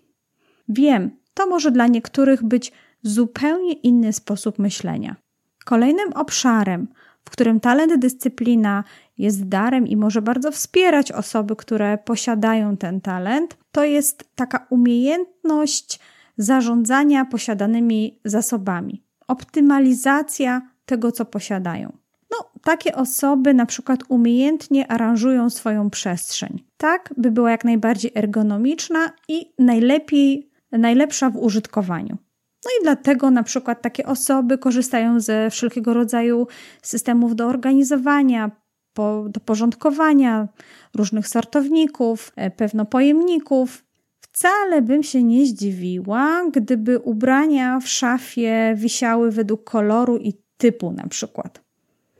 [0.68, 5.16] Wiem, to może dla niektórych być zupełnie inny sposób myślenia.
[5.64, 6.88] Kolejnym obszarem,
[7.24, 8.84] w którym talent dyscyplina
[9.18, 16.00] jest darem i może bardzo wspierać osoby, które posiadają ten talent, to jest taka umiejętność
[16.36, 21.92] zarządzania posiadanymi zasobami, optymalizacja tego, co posiadają.
[22.30, 29.12] No, takie osoby na przykład umiejętnie aranżują swoją przestrzeń, tak by była jak najbardziej ergonomiczna
[29.28, 32.18] i najlepiej, najlepsza w użytkowaniu.
[32.64, 36.46] No i dlatego na przykład takie osoby korzystają ze wszelkiego rodzaju
[36.82, 38.50] systemów do organizowania,
[38.92, 40.48] po, do porządkowania
[40.94, 43.84] różnych sortowników, e, pewnopojemników.
[44.20, 51.06] Wcale bym się nie zdziwiła, gdyby ubrania w szafie wisiały według koloru i typu na
[51.08, 51.60] przykład.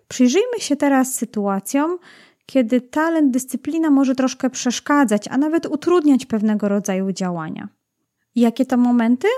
[0.08, 1.98] Przyjrzyjmy się teraz sytuacjom,
[2.46, 7.68] kiedy talent, dyscyplina może troszkę przeszkadzać, a nawet utrudniać pewnego rodzaju działania.
[8.34, 9.28] Jakie to momenty?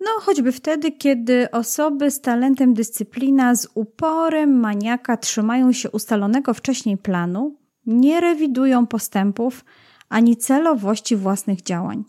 [0.00, 6.96] No, choćby wtedy, kiedy osoby z talentem dyscyplina z uporem maniaka trzymają się ustalonego wcześniej
[6.96, 9.64] planu, nie rewidują postępów
[10.08, 12.04] ani celowości własnych działań.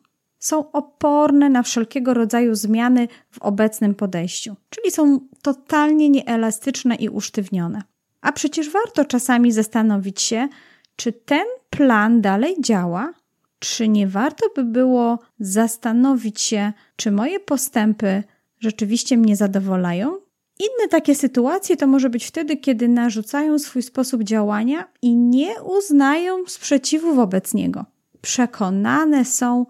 [0.45, 7.81] Są oporne na wszelkiego rodzaju zmiany w obecnym podejściu, czyli są totalnie nieelastyczne i usztywnione.
[8.21, 10.47] A przecież warto czasami zastanowić się,
[10.95, 13.13] czy ten plan dalej działa,
[13.59, 18.23] czy nie warto by było zastanowić się, czy moje postępy
[18.59, 20.17] rzeczywiście mnie zadowalają?
[20.59, 26.37] Inne takie sytuacje to może być wtedy, kiedy narzucają swój sposób działania i nie uznają
[26.47, 27.85] sprzeciwu wobec niego.
[28.21, 29.65] Przekonane są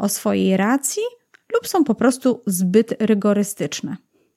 [0.00, 1.02] o swojej racji
[1.52, 3.96] lub są po prostu zbyt rygorystyczne.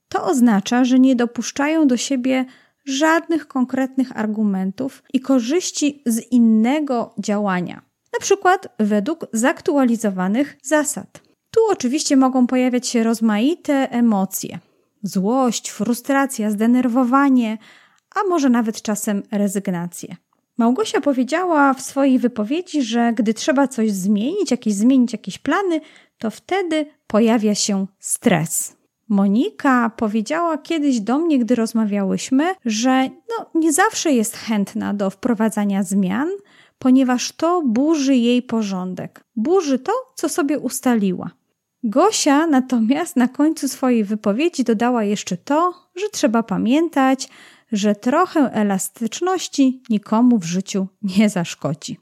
[0.09, 2.45] To oznacza, że nie dopuszczają do siebie
[2.85, 7.81] żadnych konkretnych argumentów i korzyści z innego działania,
[8.13, 11.21] na przykład według zaktualizowanych zasad.
[11.51, 14.59] Tu oczywiście mogą pojawiać się rozmaite emocje:
[15.03, 17.57] złość, frustracja, zdenerwowanie,
[18.15, 20.15] a może nawet czasem rezygnację.
[20.57, 25.81] Małgosia powiedziała w swojej wypowiedzi, że gdy trzeba coś zmienić, jakieś zmienić jakieś plany,
[26.17, 28.77] to wtedy pojawia się stres.
[29.09, 35.83] Monika powiedziała kiedyś do mnie, gdy rozmawiałyśmy, że no, nie zawsze jest chętna do wprowadzania
[35.83, 36.29] zmian,
[36.79, 39.23] ponieważ to burzy jej porządek.
[39.35, 41.31] Burzy to, co sobie ustaliła.
[41.83, 47.29] Gosia natomiast na końcu swojej wypowiedzi dodała jeszcze to, że trzeba pamiętać,
[47.73, 51.97] że trochę elastyczności nikomu w życiu nie zaszkodzi.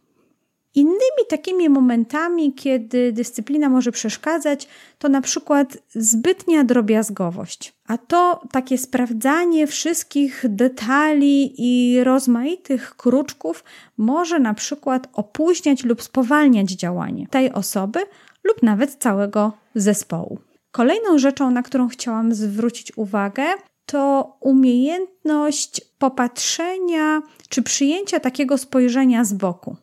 [0.76, 4.68] Innymi takimi momentami, kiedy dyscyplina może przeszkadzać,
[5.00, 7.74] to na przykład zbytnia drobiazgowość.
[7.88, 13.64] A to takie sprawdzanie wszystkich detali i rozmaitych kruczków
[13.98, 18.00] może na przykład opóźniać lub spowalniać działanie tej osoby
[18.44, 20.40] lub nawet całego zespołu.
[20.72, 23.44] Kolejną rzeczą, na którą chciałam zwrócić uwagę,
[23.92, 29.76] to umiejętność popatrzenia czy przyjęcia takiego spojrzenia z boku.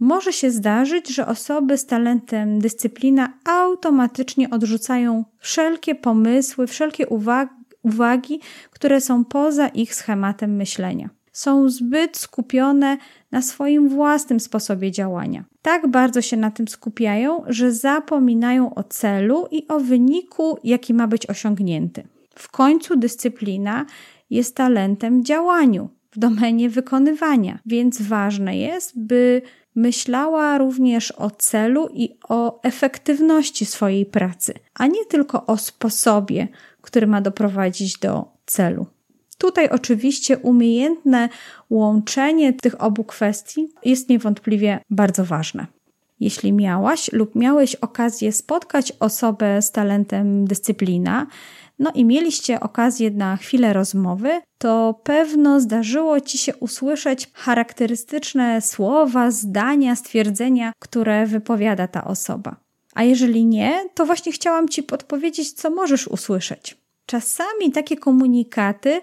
[0.00, 7.50] Może się zdarzyć, że osoby z talentem dyscyplina automatycznie odrzucają wszelkie pomysły, wszelkie uwagi,
[7.82, 11.10] uwagi, które są poza ich schematem myślenia.
[11.32, 12.96] Są zbyt skupione
[13.32, 15.44] na swoim własnym sposobie działania.
[15.62, 21.06] Tak bardzo się na tym skupiają, że zapominają o celu i o wyniku, jaki ma
[21.06, 22.15] być osiągnięty.
[22.38, 23.86] W końcu dyscyplina
[24.30, 29.42] jest talentem działaniu, w domenie wykonywania, więc ważne jest, by
[29.74, 36.48] myślała również o celu i o efektywności swojej pracy, a nie tylko o sposobie,
[36.80, 38.86] który ma doprowadzić do celu.
[39.38, 41.28] Tutaj oczywiście umiejętne
[41.70, 45.66] łączenie tych obu kwestii jest niewątpliwie bardzo ważne.
[46.20, 51.26] Jeśli miałaś lub miałeś okazję spotkać osobę z talentem dyscyplina,
[51.78, 59.30] no i mieliście okazję na chwilę rozmowy, to pewno zdarzyło ci się usłyszeć charakterystyczne słowa,
[59.30, 62.56] zdania, stwierdzenia, które wypowiada ta osoba.
[62.94, 66.76] A jeżeli nie, to właśnie chciałam ci podpowiedzieć, co możesz usłyszeć.
[67.06, 69.00] Czasami takie komunikaty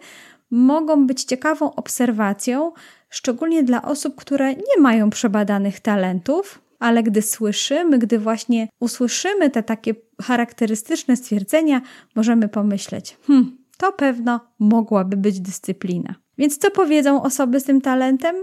[0.51, 2.71] mogą być ciekawą obserwacją,
[3.09, 9.63] szczególnie dla osób, które nie mają przebadanych talentów, ale gdy słyszymy, gdy właśnie usłyszymy te
[9.63, 11.81] takie charakterystyczne stwierdzenia,
[12.15, 16.15] możemy pomyśleć, hmm, to pewno mogłaby być dyscyplina.
[16.37, 18.35] Więc co powiedzą osoby z tym talentem?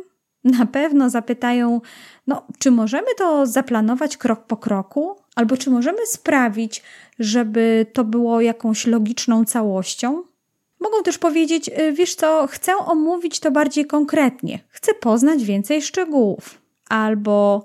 [0.44, 1.80] Na pewno zapytają,
[2.26, 6.82] no, czy możemy to zaplanować krok po kroku, albo czy możemy sprawić,
[7.18, 10.22] żeby to było jakąś logiczną całością?
[10.80, 16.60] Mogą też powiedzieć, y, wiesz co, chcę omówić to bardziej konkretnie, chcę poznać więcej szczegółów.
[16.88, 17.64] Albo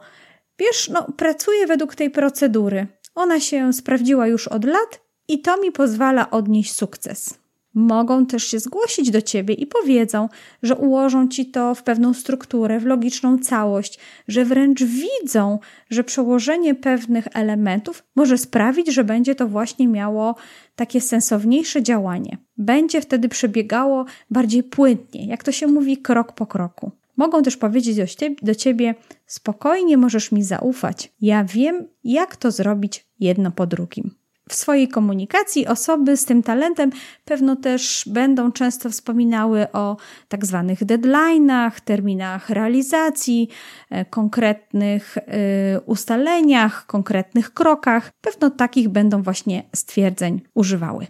[0.60, 2.88] Wiesz, no, pracuję według tej procedury.
[3.16, 7.34] Ona się sprawdziła już od lat i to mi pozwala odnieść sukces.
[7.74, 10.30] Mogą też się zgłosić do ciebie i powiedzą,
[10.64, 16.76] że ułożą ci to w pewną strukturę, w logiczną całość, że wręcz widzą, że przełożenie
[16.76, 20.36] pewnych elementów może sprawić, że będzie to właśnie miało
[20.76, 22.38] takie sensowniejsze działanie.
[22.58, 26.92] Będzie wtedy przebiegało bardziej płynnie, jak to się mówi, krok po kroku.
[27.18, 31.14] Mogą też powiedzieć do ciebie: spokojnie możesz mi zaufać.
[31.22, 34.16] Ja wiem, jak to zrobić jedno po drugim.
[34.50, 36.92] W swojej komunikacji osoby z tym talentem
[37.26, 39.98] pewno też będą często wspominały o
[40.28, 43.50] tak zwanych deadline'ach, terminach realizacji,
[43.90, 48.12] e, konkretnych e, ustaleniach, konkretnych krokach.
[48.22, 51.08] Pewno takich będą właśnie stwierdzeń używały.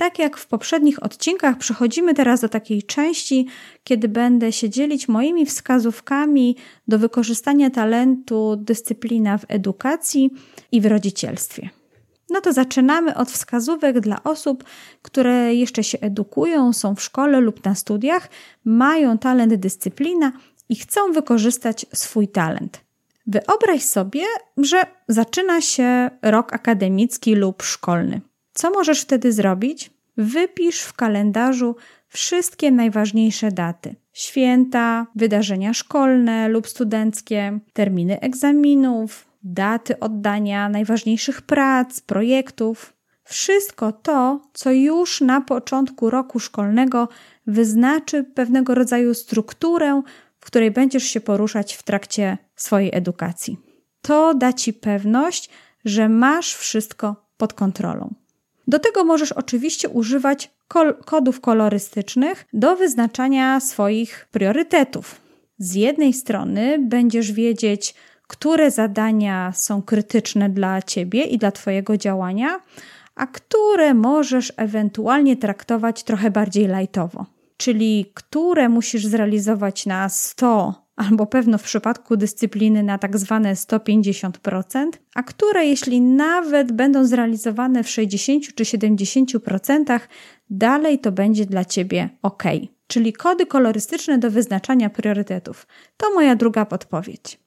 [0.00, 3.46] Tak jak w poprzednich odcinkach, przechodzimy teraz do takiej części,
[3.84, 6.56] kiedy będę się dzielić moimi wskazówkami
[6.88, 10.30] do wykorzystania talentu dyscyplina w edukacji
[10.72, 11.68] i w rodzicielstwie.
[12.30, 14.64] No to zaczynamy od wskazówek dla osób,
[15.02, 18.28] które jeszcze się edukują, są w szkole lub na studiach,
[18.64, 20.32] mają talent dyscyplina
[20.68, 22.80] i chcą wykorzystać swój talent.
[23.26, 24.24] Wyobraź sobie,
[24.56, 28.29] że zaczyna się rok akademicki lub szkolny.
[28.60, 29.90] Co możesz wtedy zrobić?
[30.16, 31.76] Wypisz w kalendarzu
[32.08, 33.96] wszystkie najważniejsze daty.
[34.12, 42.92] Święta, wydarzenia szkolne lub studenckie, terminy egzaminów, daty oddania najważniejszych prac, projektów.
[43.24, 47.08] Wszystko to, co już na początku roku szkolnego
[47.46, 50.02] wyznaczy pewnego rodzaju strukturę,
[50.40, 53.58] w której będziesz się poruszać w trakcie swojej edukacji.
[54.02, 55.50] To da ci pewność,
[55.84, 58.19] że masz wszystko pod kontrolą.
[58.70, 65.20] Do tego możesz oczywiście używać kol kodów kolorystycznych do wyznaczania swoich priorytetów.
[65.58, 67.94] Z jednej strony będziesz wiedzieć,
[68.26, 72.60] które zadania są krytyczne dla ciebie i dla Twojego działania,
[73.14, 77.26] a które możesz ewentualnie traktować trochę bardziej lajtowo.
[77.56, 84.88] Czyli które musisz zrealizować na 100 albo pewno w przypadku dyscypliny na tak zwane 150%,
[85.14, 90.00] a które jeśli nawet będą zrealizowane w 60 czy 70%,
[90.50, 92.42] dalej to będzie dla Ciebie ok.
[92.86, 95.66] Czyli kody kolorystyczne do wyznaczania priorytetów.
[95.96, 97.40] To moja druga podpowiedź.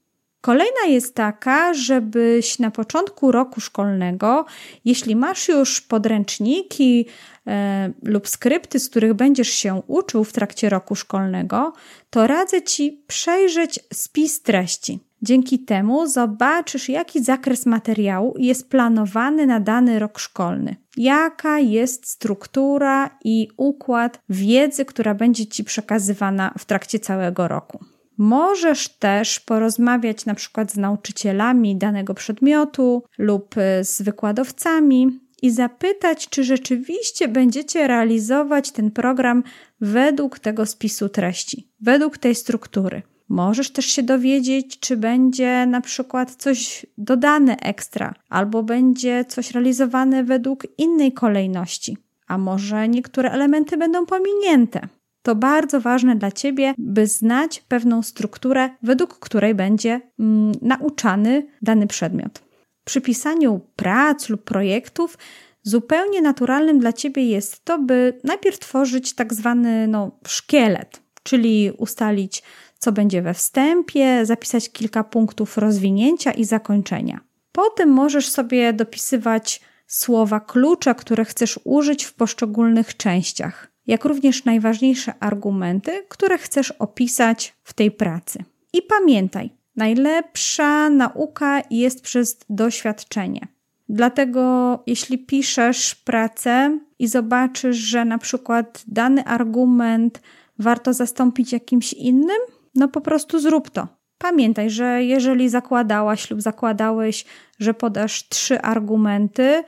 [0.45, 4.45] Kolejna jest taka, żebyś na początku roku szkolnego,
[4.85, 7.05] jeśli masz już podręczniki
[7.47, 11.73] e, lub skrypty, z których będziesz się uczył w trakcie roku szkolnego,
[12.09, 14.99] to radzę Ci przejrzeć spis treści.
[15.21, 23.17] Dzięki temu zobaczysz, jaki zakres materiału jest planowany na dany rok szkolny, jaka jest struktura
[23.23, 27.92] i układ wiedzy, która będzie Ci przekazywana w trakcie całego roku.
[28.17, 36.29] Możesz też porozmawiać na przykład z nauczycielami danego przedmiotu lub y, z wykładowcami i zapytać,
[36.29, 39.43] czy rzeczywiście będziecie realizować ten program
[39.81, 43.01] według tego spisu treści, według tej struktury.
[43.29, 50.23] Możesz też się dowiedzieć, czy będzie na przykład coś dodane ekstra, albo będzie coś realizowane
[50.23, 51.97] według innej kolejności,
[52.27, 54.87] a może niektóre elementy będą pominięte.
[55.23, 61.87] To bardzo ważne dla Ciebie, by znać pewną strukturę, według której będzie mm, nauczany dany
[61.87, 62.43] przedmiot.
[62.85, 65.17] Przy pisaniu prac lub projektów
[65.61, 72.43] zupełnie naturalnym dla Ciebie jest to, by najpierw tworzyć tak zwany no, szkielet, czyli ustalić,
[72.79, 77.19] co będzie we wstępie, zapisać kilka punktów rozwinięcia i zakończenia.
[77.51, 85.13] Potem możesz sobie dopisywać słowa klucze, które chcesz użyć w poszczególnych częściach jak również najważniejsze
[85.19, 88.43] argumenty, które chcesz opisać w tej pracy.
[88.73, 93.47] I pamiętaj, najlepsza nauka jest przez doświadczenie.
[93.89, 100.21] Dlatego, jeśli piszesz pracę i zobaczysz, że na przykład dany argument
[100.59, 102.37] warto zastąpić jakimś innym,
[102.75, 103.87] no po prostu zrób to.
[104.17, 107.25] Pamiętaj, że jeżeli zakładałaś lub zakładałeś,
[107.59, 109.63] że podasz trzy argumenty,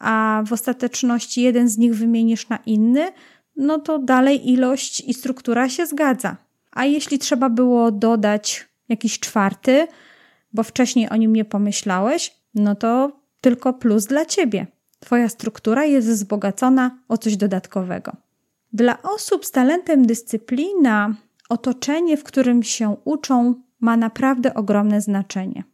[0.00, 3.12] a w ostateczności jeden z nich wymienisz na inny,
[3.56, 6.36] no to dalej ilość i struktura się zgadza.
[6.72, 9.86] A jeśli trzeba było dodać jakiś czwarty,
[10.52, 14.66] bo wcześniej o nim nie pomyślałeś, no to tylko plus dla ciebie.
[15.00, 18.12] Twoja struktura jest wzbogacona o coś dodatkowego.
[18.72, 21.14] Dla osób z talentem dyscyplina,
[21.48, 25.64] otoczenie, w którym się uczą, ma naprawdę ogromne znaczenie.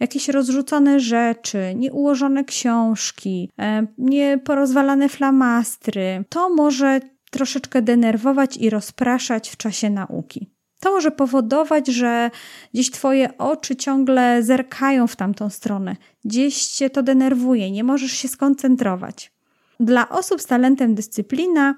[0.00, 7.00] Jakieś rozrzucone rzeczy, nieułożone książki, e, nieporozwalane flamastry, to może
[7.36, 10.50] troszeczkę denerwować i rozpraszać w czasie nauki.
[10.80, 12.30] To może powodować, że
[12.74, 18.28] gdzieś Twoje oczy ciągle zerkają w tamtą stronę, gdzieś Cię to denerwuje, nie możesz się
[18.28, 19.32] skoncentrować.
[19.80, 21.74] Dla osób z talentem dyscyplina,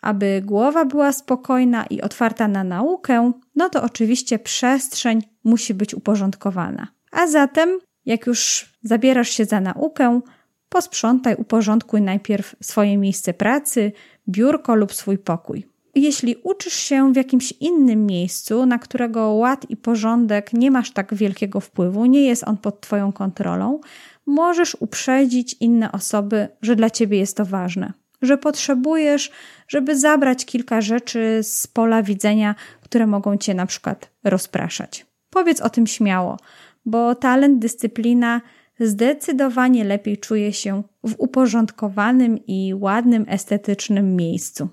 [0.00, 6.88] aby głowa była spokojna i otwarta na naukę, no to oczywiście przestrzeń musi być uporządkowana.
[7.12, 10.20] A zatem, jak już zabierasz się za naukę,
[10.68, 13.92] posprzątaj, uporządkuj najpierw swoje miejsce pracy,
[14.28, 15.66] biurko lub swój pokój.
[15.94, 21.14] Jeśli uczysz się w jakimś innym miejscu, na którego ład i porządek nie masz tak
[21.14, 23.80] wielkiego wpływu, nie jest on pod Twoją kontrolą,
[24.26, 29.30] możesz uprzedzić inne osoby, że dla Ciebie jest to ważne, że potrzebujesz,
[29.68, 35.06] żeby zabrać kilka rzeczy z pola widzenia, które mogą Cię na przykład rozpraszać.
[35.30, 36.38] Powiedz o tym śmiało,
[36.86, 38.40] bo talent, dyscyplina
[38.80, 44.68] zdecydowanie lepiej czuje się w uporządkowanym i ładnym, estetycznym miejscu.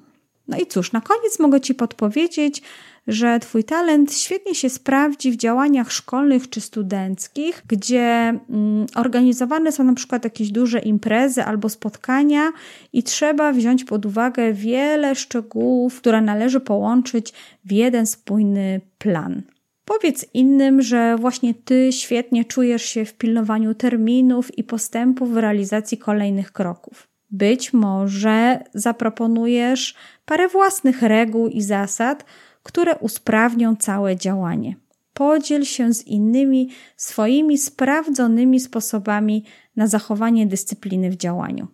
[0.48, 2.62] No i cóż, na koniec mogę Ci podpowiedzieć,
[3.08, 9.84] że Twój talent świetnie się sprawdzi w działaniach szkolnych czy studenckich, gdzie mm, organizowane są
[9.84, 12.52] na przykład jakieś duże imprezy albo spotkania
[12.94, 17.34] i trzeba wziąć pod uwagę wiele szczegółów, które należy połączyć
[17.66, 19.42] w jeden spójny plan.
[19.88, 25.98] Powiedz innym, że właśnie Ty świetnie czujesz się w pilnowaniu terminów i postępów w realizacji
[25.98, 27.08] kolejnych kroków.
[27.32, 32.26] Być może zaproponujesz parę własnych reguł i zasad,
[32.64, 34.76] które usprawnią całe działanie.
[35.14, 39.44] Podziel się z innymi swoimi sprawdzonymi sposobami
[39.76, 41.68] na zachowanie dyscypliny w działaniu.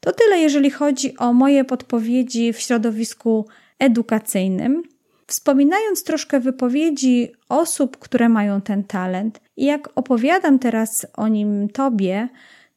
[0.00, 3.46] To tyle, jeżeli chodzi o moje podpowiedzi w środowisku
[3.78, 4.82] edukacyjnym.
[5.26, 12.28] Wspominając troszkę wypowiedzi osób, które mają ten talent, i jak opowiadam teraz o nim Tobie,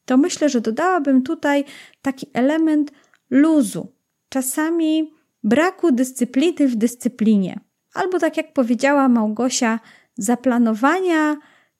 [0.04, 1.64] to myślę, że dodałabym tutaj
[2.02, 2.92] taki element
[3.30, 3.92] luzu.
[4.28, 7.60] Czasami braku dyscypliny w dyscyplinie.
[7.94, 9.80] Albo tak jak powiedziała Małgosia,
[10.16, 11.36] zaplanowania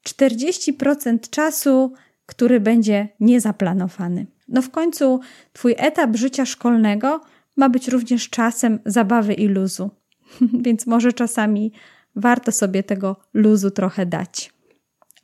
[0.08, 1.92] 40% czasu,
[2.26, 4.26] który będzie niezaplanowany.
[4.48, 5.20] No w końcu
[5.52, 7.20] Twój etap życia szkolnego
[7.56, 9.90] ma być również czasem zabawy i luzu,
[10.64, 11.72] więc może czasami
[12.16, 14.52] warto sobie tego luzu trochę dać.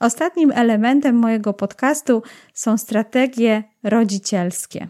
[0.01, 2.23] Ostatnim elementem mojego podcastu
[2.55, 4.89] są strategie rodzicielskie.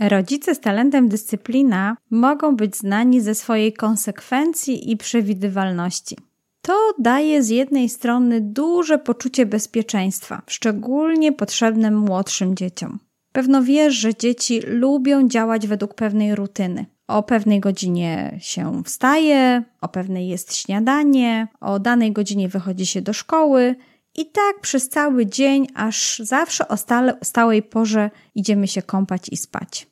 [0.00, 6.16] Rodzice z talentem dyscyplina mogą być znani ze swojej konsekwencji i przewidywalności.
[6.62, 12.98] To daje z jednej strony duże poczucie bezpieczeństwa, szczególnie potrzebnym młodszym dzieciom.
[13.32, 16.86] Pewno wiesz, że dzieci lubią działać według pewnej rutyny.
[17.06, 23.12] O pewnej godzinie się wstaje, o pewnej jest śniadanie, o danej godzinie wychodzi się do
[23.12, 23.76] szkoły
[24.14, 29.36] i tak przez cały dzień, aż zawsze o stale, stałej porze idziemy się kąpać i
[29.36, 29.86] spać.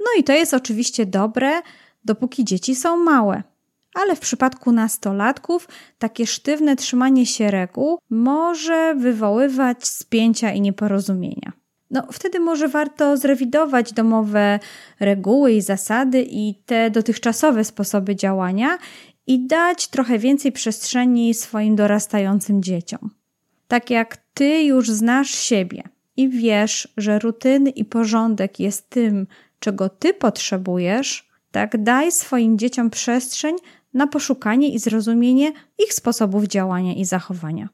[0.00, 1.62] No i to jest oczywiście dobre,
[2.04, 3.42] dopóki dzieci są małe.
[3.94, 11.52] Ale w przypadku nastolatków takie sztywne trzymanie się reguł może wywoływać spięcia i nieporozumienia.
[11.92, 14.58] No, wtedy może warto zrewidować domowe
[15.00, 18.78] reguły i zasady i te dotychczasowe sposoby działania
[19.26, 23.10] i dać trochę więcej przestrzeni swoim dorastającym dzieciom.
[23.68, 25.82] Tak jak ty już znasz siebie
[26.16, 29.26] i wiesz, że rutyny i porządek jest tym,
[29.58, 33.56] czego ty potrzebujesz, tak daj swoim dzieciom przestrzeń
[33.94, 37.68] na poszukanie i zrozumienie ich sposobów działania i zachowania.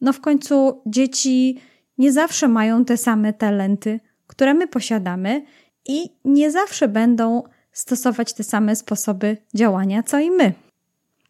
[0.00, 1.60] No w końcu dzieci
[1.98, 5.44] nie zawsze mają te same talenty, które my posiadamy
[5.88, 7.42] i nie zawsze będą
[7.72, 10.52] stosować te same sposoby działania, co i my.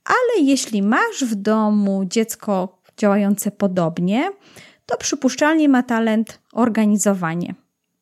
[0.04, 4.30] Ale jeśli masz w domu dziecko działające podobnie,
[4.86, 7.54] to przypuszczalnie ma talent organizowanie.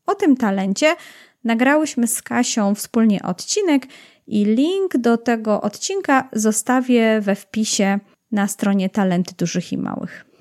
[0.07, 0.97] O tym talencie
[1.45, 3.87] nagrałyśmy z Kasią wspólnie odcinek
[4.27, 7.99] i link do tego odcinka zostawię we wpisie
[8.33, 10.34] na stronie Talenty Dużych i Małych.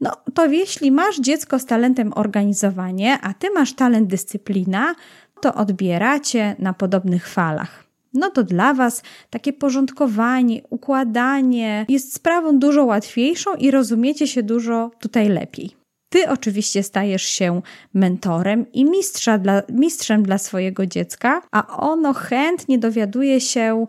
[0.00, 4.94] No to jeśli masz dziecko z talentem organizowanie, a ty masz talent dyscyplina,
[5.40, 7.86] to odbieracie na podobnych falach.
[8.14, 14.90] No to dla Was takie porządkowanie, układanie jest sprawą dużo łatwiejszą i rozumiecie się dużo
[15.00, 15.76] tutaj lepiej.
[16.08, 17.62] Ty oczywiście stajesz się
[17.94, 23.86] mentorem i mistrza dla, mistrzem dla swojego dziecka, a ono chętnie dowiaduje się,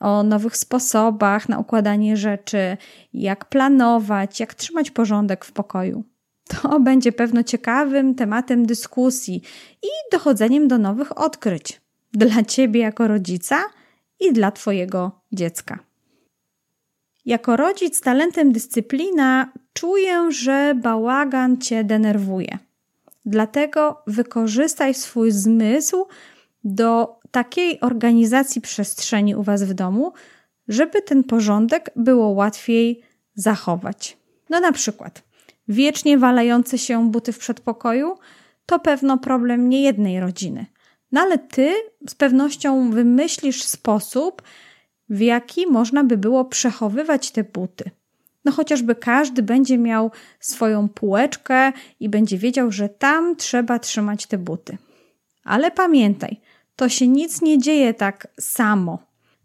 [0.00, 2.76] o nowych sposobach na układanie rzeczy,
[3.12, 6.04] jak planować, jak trzymać porządek w pokoju.
[6.48, 9.42] To będzie pewno ciekawym tematem dyskusji
[9.82, 11.80] i dochodzeniem do nowych odkryć
[12.12, 13.64] dla ciebie jako rodzica
[14.20, 15.78] i dla twojego dziecka.
[17.24, 22.58] Jako rodzic z talentem dyscyplina czuję, że bałagan cię denerwuje.
[23.26, 26.06] Dlatego wykorzystaj swój zmysł
[26.64, 30.12] do takiej organizacji przestrzeni u Was w domu,
[30.68, 33.00] żeby ten porządek było łatwiej
[33.34, 34.16] zachować.
[34.50, 35.22] No na przykład
[35.68, 38.18] wiecznie walające się buty w przedpokoju
[38.66, 40.66] to pewno problem niejednej rodziny.
[41.12, 41.74] No ale Ty
[42.08, 44.42] z pewnością wymyślisz sposób,
[45.08, 47.90] w jaki można by było przechowywać te buty.
[48.44, 50.10] No chociażby każdy będzie miał
[50.40, 54.78] swoją półeczkę i będzie wiedział, że tam trzeba trzymać te buty.
[55.44, 56.40] Ale pamiętaj,
[56.80, 58.98] to się nic nie dzieje tak samo.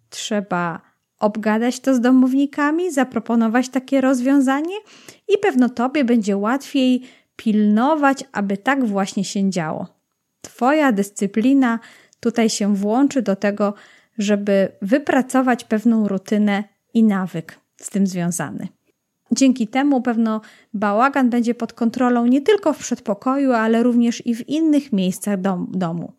[0.09, 0.81] Trzeba
[1.19, 4.75] obgadać to z domownikami, zaproponować takie rozwiązanie
[5.27, 7.01] i pewno tobie będzie łatwiej
[7.35, 9.87] pilnować, aby tak właśnie się działo.
[10.41, 11.79] Twoja dyscyplina
[12.19, 13.73] tutaj się włączy do tego,
[14.17, 16.63] żeby wypracować pewną rutynę
[16.93, 18.67] i nawyk z tym związany.
[19.31, 20.41] Dzięki temu pewno
[20.73, 25.67] bałagan będzie pod kontrolą nie tylko w przedpokoju, ale również i w innych miejscach dom,
[25.73, 26.13] domu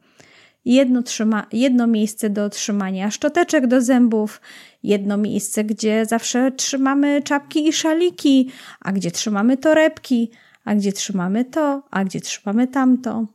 [0.67, 4.41] jedno, trzyma, jedno miejsce do trzymania szczoteczek do zębów,
[4.83, 8.51] jedno miejsce, gdzie zawsze trzymamy czapki i szaliki,
[8.81, 10.31] a gdzie trzymamy torebki,
[10.65, 13.27] a gdzie trzymamy to, a gdzie trzymamy tamto.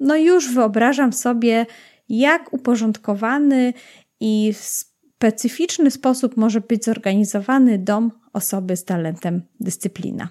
[0.00, 1.66] No już wyobrażam sobie,
[2.08, 3.72] jak uporządkowany
[4.20, 10.28] i w specyficzny sposób może być zorganizowany dom osoby z talentem dyscyplina.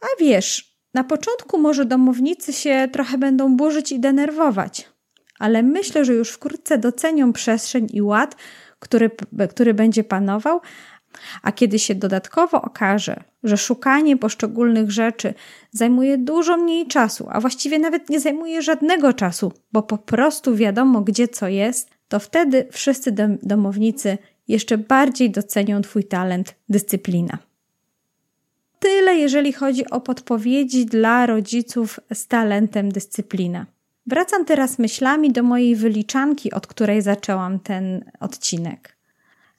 [0.00, 4.93] A wiesz, na początku może domownicy się trochę będą burzyć i denerwować,
[5.38, 8.36] ale myślę, że już wkrótce docenią przestrzeń i ład,
[8.78, 9.10] który,
[9.50, 10.60] który będzie panował,
[11.42, 15.34] a kiedy się dodatkowo okaże, że szukanie poszczególnych rzeczy
[15.70, 21.00] zajmuje dużo mniej czasu, a właściwie nawet nie zajmuje żadnego czasu, bo po prostu wiadomo,
[21.00, 23.12] gdzie co jest, to wtedy wszyscy
[23.42, 24.18] domownicy
[24.48, 27.38] jeszcze bardziej docenią Twój talent, dyscyplina.
[28.78, 33.66] tyle, jeżeli chodzi o podpowiedzi dla rodziców z talentem dyscyplina.
[34.06, 38.96] Wracam teraz myślami do mojej wyliczanki, od której zaczęłam ten odcinek.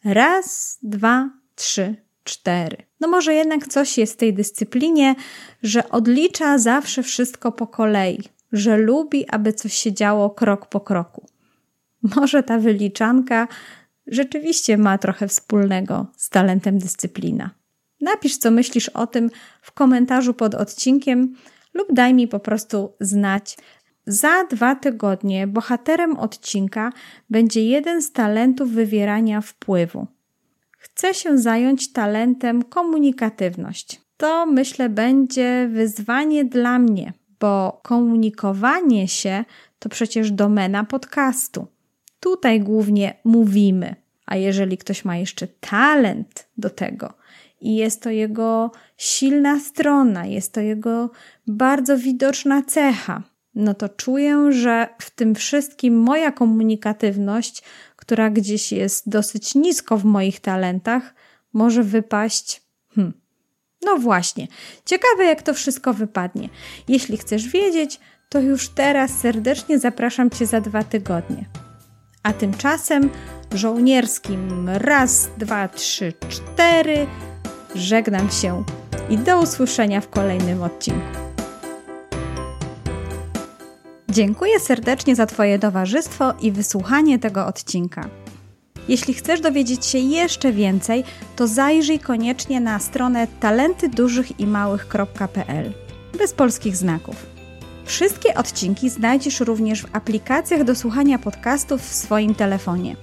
[0.03, 2.77] Raz, dwa, trzy, cztery.
[2.99, 5.15] No może jednak coś jest w tej dyscyplinie,
[5.63, 11.27] że odlicza zawsze wszystko po kolei, że lubi, aby coś się działo krok po kroku.
[12.15, 13.47] Może ta wyliczanka
[14.07, 17.49] rzeczywiście ma trochę wspólnego z talentem dyscyplina.
[18.01, 19.29] Napisz, co myślisz o tym
[19.61, 21.35] w komentarzu pod odcinkiem
[21.73, 23.57] lub daj mi po prostu znać.
[24.07, 26.91] Za dwa tygodnie bohaterem odcinka
[27.29, 30.07] będzie jeden z talentów wywierania wpływu.
[30.77, 34.01] Chcę się zająć talentem komunikatywność.
[34.17, 39.45] To myślę będzie wyzwanie dla mnie, bo komunikowanie się
[39.79, 41.67] to przecież domena podcastu.
[42.19, 43.95] Tutaj głównie mówimy,
[44.25, 47.13] a jeżeli ktoś ma jeszcze talent do tego
[47.61, 51.09] i jest to jego silna strona, jest to jego
[51.47, 53.23] bardzo widoczna cecha,
[53.55, 57.63] no to czuję, że w tym wszystkim moja komunikatywność,
[57.95, 61.13] która gdzieś jest dosyć nisko w moich talentach,
[61.53, 62.61] może wypaść.
[62.95, 63.13] Hmm.
[63.85, 64.47] No właśnie,
[64.85, 66.49] ciekawe jak to wszystko wypadnie.
[66.87, 67.99] Jeśli chcesz wiedzieć,
[68.29, 71.45] to już teraz serdecznie zapraszam Cię za dwa tygodnie.
[72.23, 73.09] A tymczasem
[73.51, 77.07] żołnierskim raz, dwa, trzy, cztery
[77.75, 78.63] żegnam się
[79.09, 81.24] i do usłyszenia w kolejnym odcinku.
[84.15, 88.09] Dziękuję serdecznie za Twoje towarzystwo i wysłuchanie tego odcinka.
[88.87, 91.03] Jeśli chcesz dowiedzieć się jeszcze więcej,
[91.35, 95.73] to zajrzyj koniecznie na stronę talentydużychimałych.pl
[96.17, 97.25] bez polskich znaków.
[97.85, 102.95] Wszystkie odcinki znajdziesz również w aplikacjach do słuchania podcastów w swoim telefonie.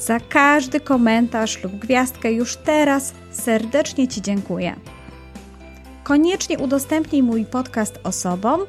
[0.00, 4.76] Za każdy komentarz lub gwiazdkę już teraz serdecznie Ci dziękuję.
[6.04, 8.60] Koniecznie udostępnij mój podcast osobom,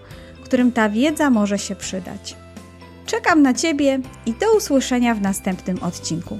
[0.49, 2.35] którym ta wiedza może się przydać.
[3.05, 6.39] Czekam na Ciebie i do usłyszenia w następnym odcinku.